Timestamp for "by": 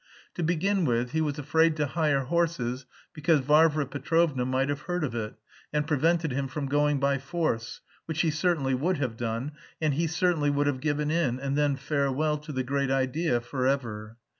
6.99-7.19